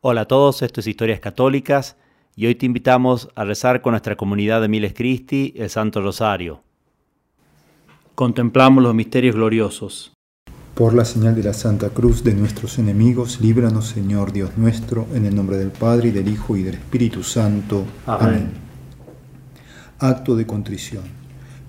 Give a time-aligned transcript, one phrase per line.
[0.00, 1.96] Hola a todos, esto es Historias Católicas
[2.36, 6.62] y hoy te invitamos a rezar con nuestra comunidad de Miles Christi el Santo Rosario.
[8.14, 10.12] Contemplamos los misterios gloriosos.
[10.76, 15.26] Por la señal de la Santa Cruz de nuestros enemigos, líbranos Señor Dios nuestro, en
[15.26, 17.84] el nombre del Padre y del Hijo y del Espíritu Santo.
[18.06, 18.52] Amén.
[19.98, 21.02] Acto de contrición.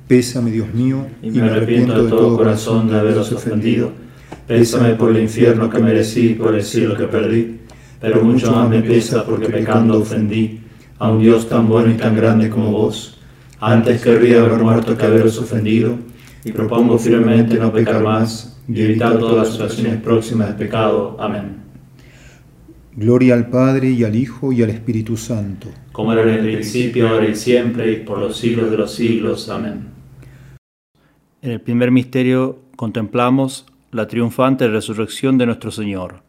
[0.07, 3.91] Pésame Dios mío y me arrepiento de todo corazón de haberos ofendido.
[4.46, 7.59] Pésame por el infierno que merecí y por el cielo que perdí.
[8.00, 10.62] Pero mucho más me pesa porque pecando ofendí
[10.98, 13.20] a un Dios tan bueno y tan grande como vos.
[13.59, 15.98] Antes querría haber muerto que haberos ofendido
[16.43, 21.17] y propongo firmemente no pecar más y evitar todas las situaciones próximas de pecado.
[21.20, 21.57] Amén.
[22.95, 25.70] Gloria al Padre y al Hijo y al Espíritu Santo.
[25.91, 29.49] Como era en el principio, ahora y siempre, y por los siglos de los siglos.
[29.49, 29.88] Amén.
[31.41, 36.29] En el primer misterio contemplamos la triunfante resurrección de nuestro Señor.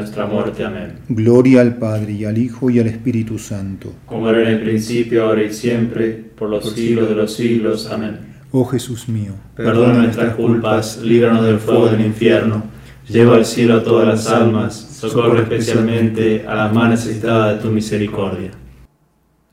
[0.29, 0.63] muerte.
[0.63, 0.99] Amén.
[1.09, 3.93] Gloria al Padre y al Hijo y al Espíritu Santo.
[4.05, 7.89] Como era en el principio, ahora y siempre, por los siglos de los siglos.
[7.91, 8.31] Amén.
[8.53, 12.63] Oh Jesús mío, Perdona nuestras culpas, líbranos del fuego del infierno,
[13.07, 17.73] lleva al cielo a todas las almas, socorre especialmente a las más necesitadas de tu
[17.73, 18.51] misericordia.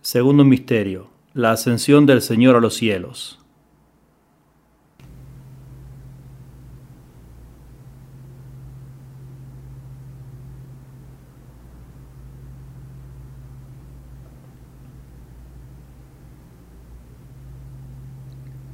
[0.01, 3.39] Segundo misterio, la ascensión del Señor a los cielos.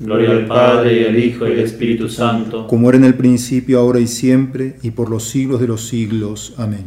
[0.00, 2.66] Gloria al Padre y al Hijo y al Espíritu Santo.
[2.68, 6.54] Como era en el principio, ahora y siempre, y por los siglos de los siglos.
[6.56, 6.84] Amén.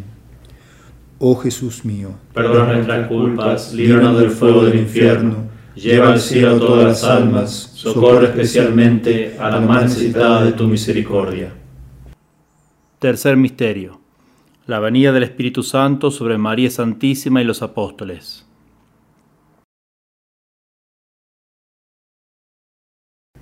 [1.19, 5.35] Oh Jesús mío, Perdona nuestras culpas, líbranos del fuego del infierno,
[5.75, 10.67] lleva al cielo a todas las almas, socorre especialmente a la más necesitada de tu
[10.67, 11.53] misericordia.
[12.97, 13.99] Tercer misterio.
[14.65, 18.47] La venida del Espíritu Santo sobre María Santísima y los apóstoles.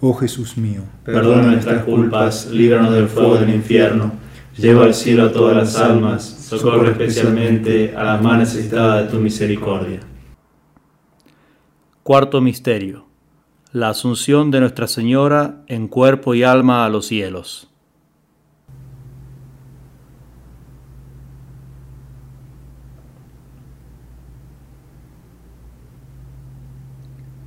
[0.00, 4.12] Oh Jesús mío, perdona nuestras culpas, líbranos del fuego del infierno,
[4.54, 9.18] lleva al cielo a todas las almas, socorre especialmente a las más necesitadas de tu
[9.18, 10.00] misericordia.
[12.02, 13.06] Cuarto Misterio.
[13.72, 17.70] La Asunción de Nuestra Señora en cuerpo y alma a los cielos.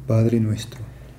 [0.07, 0.88] Padre nuestro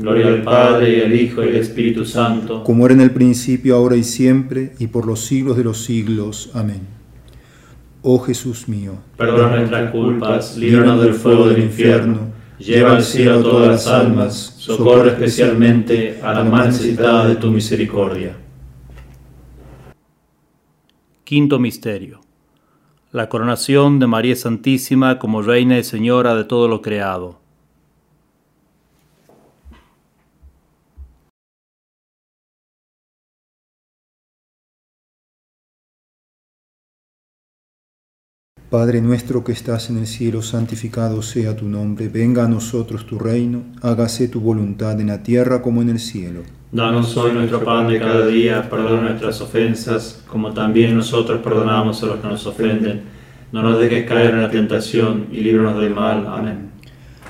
[0.00, 2.64] Gloria al Padre y al Hijo y al Espíritu Santo.
[2.64, 6.50] Como era en el principio, ahora y siempre, y por los siglos de los siglos.
[6.54, 6.80] Amén.
[8.00, 13.42] Oh Jesús mío, perdona nuestras culpas, líbranos del fuego del infierno, lleva al cielo a
[13.42, 18.38] todas las almas, socorre especialmente a la más necesitada de tu misericordia.
[21.24, 22.20] Quinto Misterio.
[23.12, 27.39] La coronación de María Santísima como Reina y Señora de todo lo creado.
[38.70, 43.18] Padre nuestro que estás en el cielo, santificado sea tu nombre, venga a nosotros tu
[43.18, 46.42] reino, hágase tu voluntad en la tierra como en el cielo.
[46.70, 52.06] Danos hoy nuestro pan de cada día, perdona nuestras ofensas, como también nosotros perdonamos a
[52.06, 53.02] los que nos ofenden.
[53.50, 56.24] No nos dejes caer en la tentación y líbranos del mal.
[56.28, 56.69] Amén.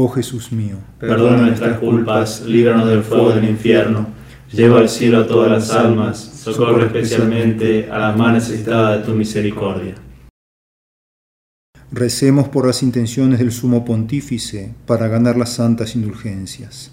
[0.00, 4.06] Oh Jesús mío, Perdona nuestras culpas, líbranos del fuego del infierno,
[4.52, 9.18] lleva al cielo a todas las almas, socorre especialmente a las más necesitadas de tu
[9.18, 9.96] misericordia.
[11.90, 16.92] recemos por las intenciones del Sumo Pontífice para ganar las santas indulgencias.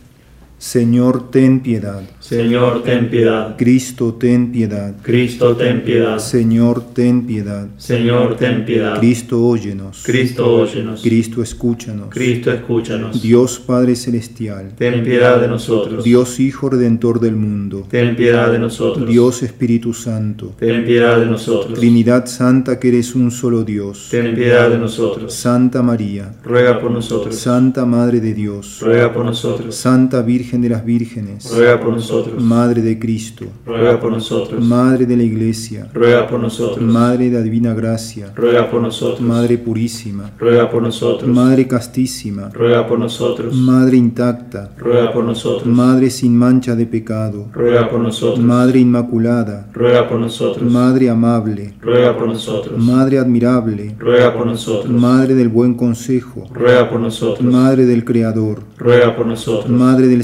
[0.61, 2.03] Señor, ten piedad.
[2.19, 3.55] Señor, ten piedad.
[3.57, 4.93] Cristo, ten piedad.
[5.01, 6.19] Cristo, ten piedad.
[6.19, 7.67] Señor, ten piedad.
[7.77, 8.99] Señor, ten piedad.
[8.99, 10.03] Cristo, óyenos.
[10.05, 11.01] Cristo, óyenos.
[11.01, 12.09] Cristo, escúchanos.
[12.11, 13.19] Cristo, escúchanos.
[13.19, 14.73] Dios Padre Celestial.
[14.77, 16.03] Ten piedad de nosotros.
[16.03, 17.87] Dios Hijo Redentor del mundo.
[17.89, 19.09] Ten piedad de nosotros.
[19.09, 20.53] Dios Espíritu Santo.
[20.59, 21.73] Ten piedad de nosotros.
[21.73, 24.09] Trinidad Santa que eres un solo Dios.
[24.11, 25.33] Ten piedad de nosotros.
[25.33, 26.35] Santa María.
[26.43, 27.35] Ruega por nosotros.
[27.35, 28.77] Santa Madre de Dios.
[28.79, 29.73] Ruega por nosotros.
[29.73, 31.49] Santa Virgen de las Vírgenes.
[31.55, 32.43] Ruega por nosotros.
[32.43, 33.45] Madre de Cristo.
[33.65, 34.61] Ruega por nosotros.
[34.63, 35.89] Madre de la Iglesia.
[35.93, 36.81] Ruega por nosotros.
[36.81, 38.33] Madre de la Divina Gracia.
[38.35, 39.21] Ruega por nosotros.
[39.21, 40.31] Madre purísima.
[40.37, 41.29] Ruega por nosotros.
[41.29, 42.49] Madre castísima.
[42.49, 43.55] Ruega por nosotros.
[43.55, 44.71] Madre intacta.
[44.77, 45.65] Ruega por nosotros.
[45.67, 47.47] Madre sin mancha de pecado.
[47.53, 48.43] Ruega por nosotros.
[48.43, 49.69] Madre inmaculada.
[49.73, 50.69] Ruega por nosotros.
[50.69, 51.75] Madre amable.
[51.81, 52.77] Ruega por nosotros.
[52.77, 53.95] Madre admirable.
[53.99, 54.91] Ruega por nosotros.
[54.91, 56.47] Madre del buen consejo.
[56.53, 57.45] Ruega por nosotros.
[57.45, 58.63] Madre del Creador.
[58.77, 59.69] Ruega por nosotros.
[59.69, 60.23] Madre del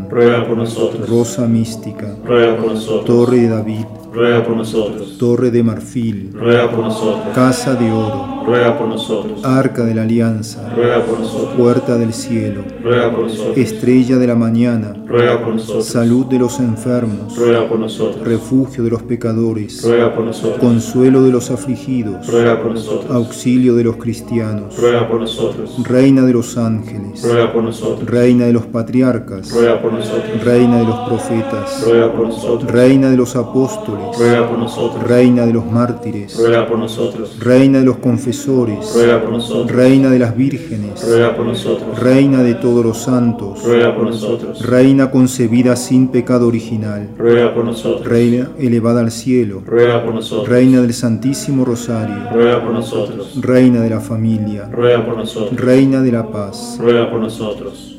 [0.09, 1.09] ruega por nosotros.
[1.09, 3.05] rosa mística, ruega por nosotros.
[3.05, 5.17] torre de David, ruega por nosotros.
[5.17, 7.33] torre de marfil, ruega por nosotros.
[7.33, 9.43] casa de oro, ruega por nosotros.
[9.43, 11.55] arca de la alianza, ruega por nosotros.
[11.57, 13.57] puerta del cielo, ruega por nosotros.
[13.57, 15.85] estrella de la mañana, ruega por nosotros.
[15.85, 18.25] salud de los enfermos, ruega por nosotros.
[18.27, 20.59] refugio de los pecadores, ruega por nosotros.
[20.59, 23.11] consuelo de los afligidos, ruega por nosotros.
[23.11, 25.75] auxilio de los cristianos, ruega por nosotros.
[25.83, 28.09] reina de los ángeles, ruega por nosotros.
[28.09, 30.43] reina de los patriarcas, ruega por nosotros.
[30.43, 32.71] reina de los profetas, ruega por nosotros.
[32.71, 35.03] reina de los apóstoles, ruega por nosotros.
[35.03, 37.37] reina de los mártires, ruega por nosotros.
[37.39, 39.71] reina de los confesores, ruega por nosotros.
[39.71, 41.99] reina de las vírgenes, ruega por nosotros.
[41.99, 44.65] reina de todos los santos, ruega por nosotros.
[44.65, 48.07] reina concebida sin pecado original, ruega por nosotros.
[48.07, 50.49] reina elevada al cielo, ruega por nosotros.
[50.49, 53.39] reina del Santísimo Rosario, ruega por nosotros.
[53.41, 55.59] reina de la familia, ruega por nosotros.
[55.59, 57.90] reina de la paz, ruega por nosotros.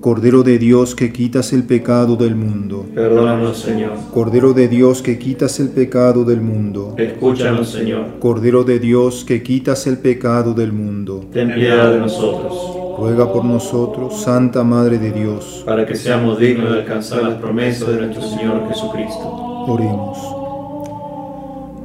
[0.00, 3.92] Cordero de Dios que quitas el pecado del mundo, Perdónanos, Señor.
[4.14, 8.04] Cordero de Dios que quitas el pecado del mundo, Escúchanos, Señor.
[8.20, 12.54] Cordero de Dios que quitas el pecado del mundo, Ten piedad de nosotros,
[12.96, 15.64] ruega por nosotros, Santa Madre de Dios.
[15.66, 19.64] para que seamos dignos de alcanzar las promesas de nuestro Señor Jesucristo.
[19.66, 20.16] Oremos.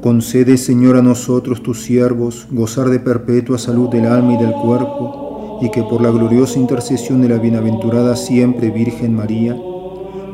[0.02, 5.23] Concede, Señor, a nosotros, tus siervos, gozar de perpetua salud del alma y del cuerpo,
[5.64, 9.56] y que por la gloriosa intercesión de la bienaventurada siempre Virgen María,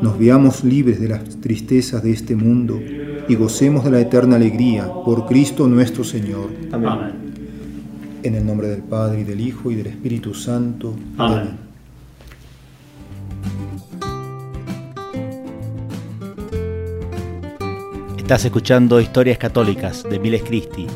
[0.02, 2.80] nos veamos libres de las tristezas de este mundo
[3.28, 6.50] y gocemos de la eterna alegría por Cristo nuestro Señor.
[6.72, 7.30] Amén.
[8.24, 10.96] En el nombre del Padre, y del Hijo, y del Espíritu Santo.
[11.16, 11.50] Amén.
[18.18, 20.88] Estás escuchando Historias Católicas de Miles Cristi.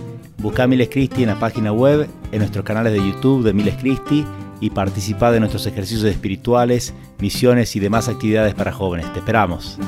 [0.44, 4.26] Busca Miles Cristi en la página web, en nuestros canales de YouTube de Miles Cristi
[4.60, 9.10] y participa de nuestros ejercicios espirituales, misiones y demás actividades para jóvenes.
[9.14, 9.78] Te esperamos.